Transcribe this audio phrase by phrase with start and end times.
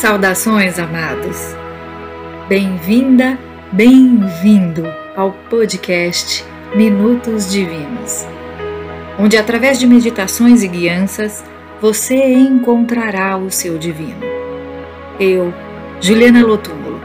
[0.00, 1.54] Saudações, amados!
[2.48, 3.38] Bem-vinda,
[3.70, 4.82] bem-vindo
[5.14, 6.42] ao podcast
[6.74, 8.26] Minutos Divinos,
[9.18, 11.44] onde, através de meditações e guianças,
[11.82, 14.22] você encontrará o seu divino.
[15.20, 15.52] Eu,
[16.00, 16.98] Juliana Lotúmulo,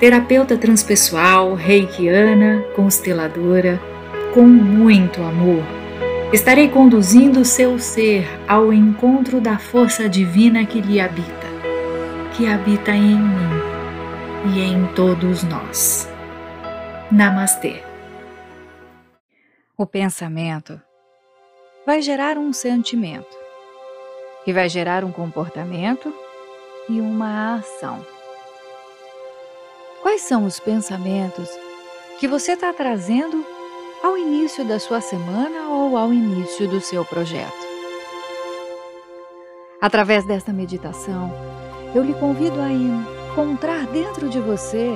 [0.00, 3.80] terapeuta transpessoal, reikiana, consteladora,
[4.34, 5.62] com muito amor,
[6.32, 11.41] estarei conduzindo seu ser ao encontro da força divina que lhe habita,
[12.36, 16.08] que habita em mim e em todos nós.
[17.10, 17.82] Namastê.
[19.76, 20.80] O pensamento
[21.84, 23.36] vai gerar um sentimento,
[24.44, 26.12] que vai gerar um comportamento
[26.88, 28.04] e uma ação.
[30.00, 31.48] Quais são os pensamentos
[32.18, 33.44] que você está trazendo
[34.02, 37.72] ao início da sua semana ou ao início do seu projeto?
[39.80, 41.30] Através desta meditação,
[41.94, 44.90] eu lhe convido a encontrar dentro de você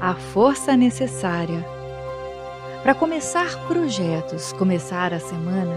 [0.00, 1.64] a força necessária
[2.82, 5.76] para começar projetos, começar a semana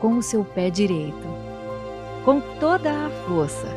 [0.00, 1.26] com o seu pé direito,
[2.24, 3.68] com toda a força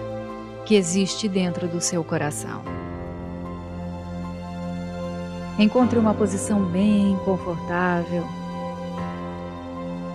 [0.65, 2.61] que existe dentro do seu coração.
[5.57, 8.25] Encontre uma posição bem confortável.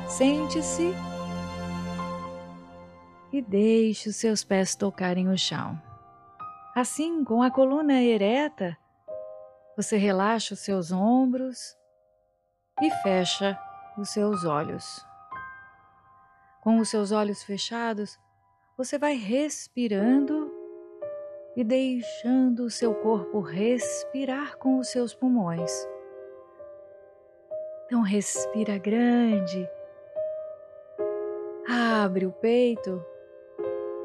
[0.08, 0.94] Sente-se
[3.34, 5.76] e deixe os seus pés tocarem o chão.
[6.72, 8.78] Assim, com a coluna ereta,
[9.76, 11.76] você relaxa os seus ombros
[12.80, 13.58] e fecha
[13.98, 15.04] os seus olhos.
[16.62, 18.16] Com os seus olhos fechados,
[18.78, 20.52] você vai respirando
[21.56, 25.72] e deixando o seu corpo respirar com os seus pulmões.
[27.86, 29.68] Então, respira grande,
[31.68, 33.04] abre o peito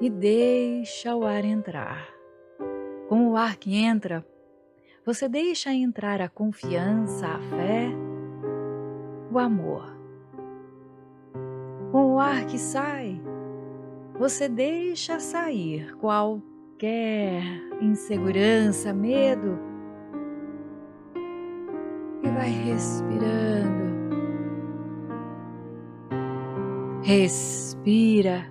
[0.02, 2.08] e deixa o ar entrar.
[3.08, 4.26] Com o ar que entra,
[5.06, 7.88] você deixa entrar a confiança, a fé,
[9.32, 9.98] o amor.
[11.92, 13.20] Com o ar que sai,
[14.18, 16.42] você deixa sair qual
[16.80, 17.44] qualquer
[17.82, 19.60] insegurança, medo,
[22.24, 23.90] e vai respirando.
[27.02, 28.50] Respira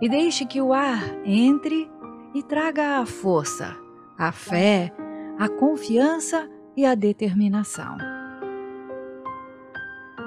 [0.00, 1.90] e deixe que o ar entre
[2.34, 3.76] e traga a força,
[4.16, 4.92] a fé,
[5.38, 7.96] a confiança e a determinação.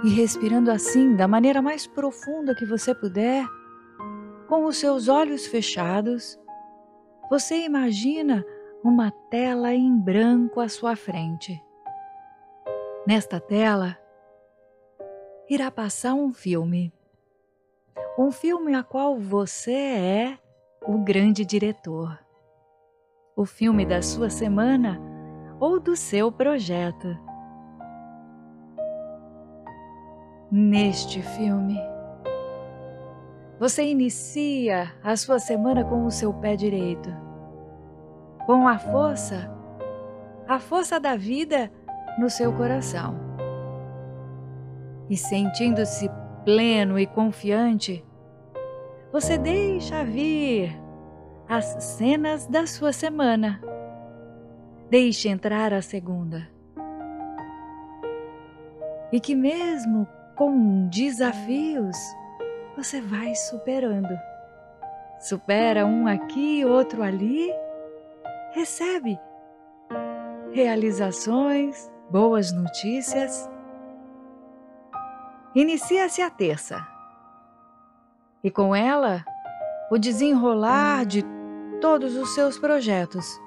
[0.03, 3.45] E respirando assim, da maneira mais profunda que você puder,
[4.47, 6.37] com os seus olhos fechados,
[7.29, 8.45] você imagina
[8.83, 11.63] uma tela em branco à sua frente.
[13.07, 13.97] Nesta tela,
[15.49, 16.93] irá passar um filme.
[18.17, 20.37] Um filme a qual você é
[20.85, 22.19] o grande diretor.
[23.35, 24.99] O filme da sua semana
[25.59, 27.17] ou do seu projeto.
[30.51, 31.79] Neste filme,
[33.59, 37.09] você inicia a sua semana com o seu pé direito,
[38.45, 39.49] com a força,
[40.47, 41.71] a força da vida
[42.19, 43.15] no seu coração.
[45.09, 46.09] E sentindo-se
[46.43, 48.03] pleno e confiante,
[49.11, 50.75] você deixa vir
[51.47, 53.61] as cenas da sua semana.
[54.89, 56.49] Deixe entrar a segunda.
[59.11, 61.97] E que, mesmo com desafios,
[62.75, 64.17] você vai superando.
[65.19, 67.53] Supera um aqui, outro ali,
[68.51, 69.19] recebe
[70.51, 73.49] realizações, boas notícias.
[75.55, 76.87] Inicia-se a terça
[78.43, 79.23] e com ela
[79.91, 81.23] o desenrolar de
[81.79, 83.39] todos os seus projetos.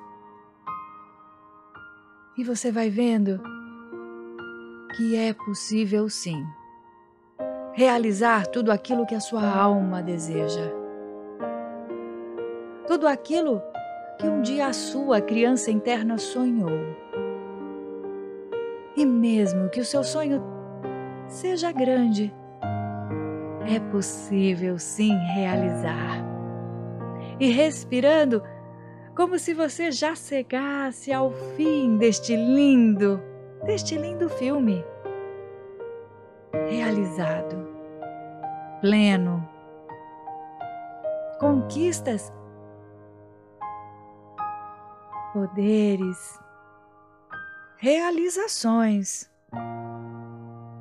[2.38, 3.42] E você vai vendo
[4.96, 6.46] que é possível sim
[7.72, 10.70] realizar tudo aquilo que a sua alma deseja.
[12.86, 13.60] Tudo aquilo
[14.20, 16.70] que um dia a sua criança interna sonhou.
[18.96, 20.55] E mesmo que o seu sonho
[21.28, 22.32] seja grande,
[23.66, 26.24] é possível sim realizar.
[27.38, 28.42] E respirando,
[29.14, 33.20] como se você já chegasse ao fim deste lindo,
[33.64, 34.84] deste lindo filme.
[36.68, 37.68] Realizado,
[38.80, 39.46] pleno,
[41.38, 42.32] conquistas,
[45.32, 46.40] poderes,
[47.76, 49.30] realizações.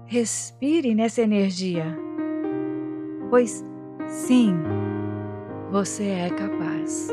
[0.07, 1.97] Respire nessa energia,
[3.31, 3.65] pois
[4.07, 4.53] sim,
[5.71, 7.09] você é capaz.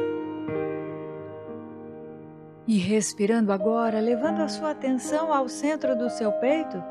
[2.69, 6.85] E respirando agora, levando a sua atenção ao centro do seu peito,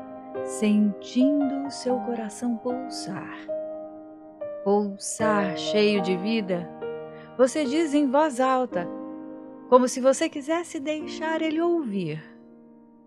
[0.44, 3.38] sentindo o seu coração pulsar.
[4.64, 6.68] Pulsar cheio de vida,
[7.38, 8.88] você diz em voz alta,
[9.68, 12.20] como se você quisesse deixar ele ouvir: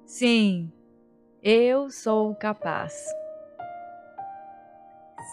[0.05, 0.71] Sim,
[1.47, 3.05] eu sou capaz.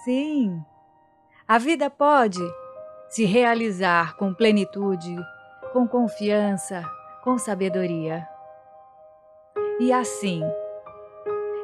[0.05, 0.63] Sim,
[1.49, 2.39] a vida pode
[3.09, 5.17] se realizar com plenitude,
[5.73, 6.85] com confiança,
[7.25, 8.29] com sabedoria.
[9.81, 10.43] E assim,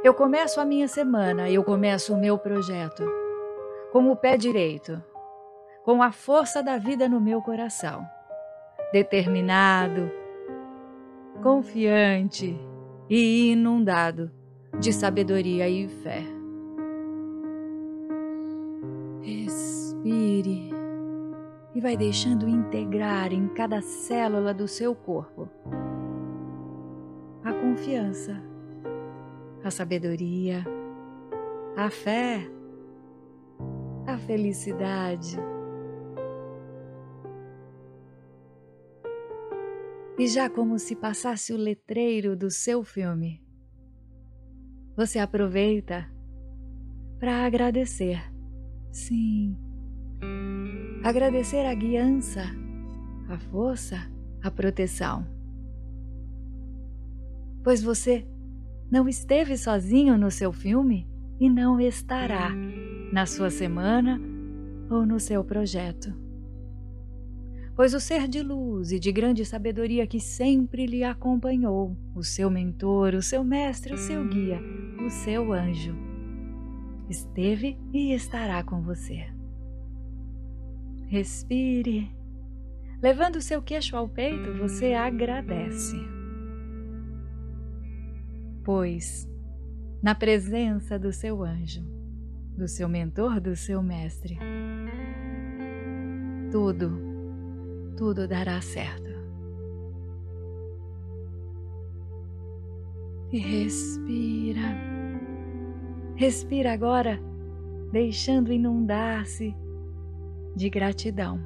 [0.02, 3.04] eu começo a minha semana, eu começo o meu projeto,
[3.92, 5.04] com o pé direito,
[5.84, 8.02] com a força da vida no meu coração,
[8.92, 10.10] determinado,
[11.42, 12.58] confiante
[13.10, 14.37] e inundado
[14.80, 16.22] de sabedoria e fé.
[19.22, 20.70] Respire
[21.74, 25.48] e vai deixando integrar em cada célula do seu corpo
[27.44, 28.40] a confiança,
[29.64, 30.64] a sabedoria,
[31.76, 32.48] a fé,
[34.06, 35.36] a felicidade.
[40.18, 43.40] E já como se passasse o letreiro do seu filme,
[44.98, 46.10] você aproveita
[47.20, 48.20] para agradecer.
[48.90, 49.56] Sim
[51.04, 52.42] Agradecer a guiança,
[53.28, 54.10] a força,
[54.42, 55.24] a proteção.
[57.62, 58.26] Pois você
[58.90, 61.06] não esteve sozinho no seu filme
[61.38, 62.50] e não estará
[63.12, 64.20] na sua semana
[64.90, 66.12] ou no seu projeto.
[67.78, 72.50] Pois o ser de luz e de grande sabedoria que sempre lhe acompanhou, o seu
[72.50, 74.60] mentor, o seu mestre, o seu guia,
[75.06, 75.94] o seu anjo,
[77.08, 79.28] esteve e estará com você.
[81.06, 82.10] Respire.
[83.00, 85.98] Levando o seu queixo ao peito, você agradece.
[88.64, 89.30] Pois,
[90.02, 91.84] na presença do seu anjo,
[92.56, 94.36] do seu mentor, do seu mestre,
[96.50, 97.07] tudo,
[97.98, 99.10] tudo dará certo.
[103.32, 104.62] E respira.
[106.14, 107.20] Respira agora,
[107.90, 109.54] deixando inundar-se
[110.54, 111.40] de gratidão.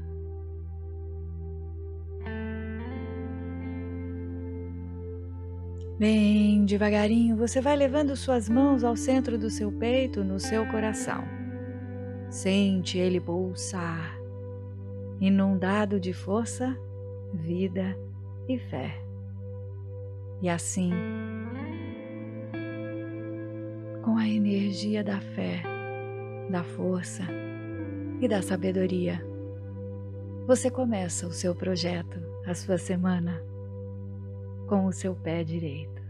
[5.98, 11.24] Bem devagarinho, você vai levando suas mãos ao centro do seu peito, no seu coração.
[12.28, 14.21] Sente ele pulsar,
[15.24, 16.76] inundado de força,
[17.32, 17.96] vida
[18.48, 19.00] e fé.
[20.42, 20.90] E assim,
[24.02, 25.62] com a energia da fé,
[26.50, 27.22] da força,
[28.20, 29.24] e da sabedoria.
[30.46, 33.40] Você começa o seu projeto, a sua semana,
[34.68, 36.01] com o seu pé direito.